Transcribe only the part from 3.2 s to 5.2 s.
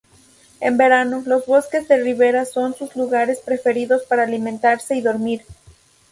preferidos para alimentarse y